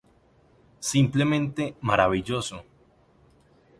[0.91, 2.65] Simplemente maravilloso".